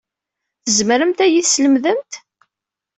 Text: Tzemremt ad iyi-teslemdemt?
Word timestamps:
Tzemremt 0.65 1.19
ad 1.25 1.29
iyi-teslemdemt? 1.29 2.11